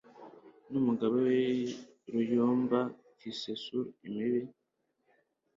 [0.71, 1.49] n'umugabe w'i
[2.13, 2.79] Ruyuumba
[3.17, 4.41] kiiseesuur imbibi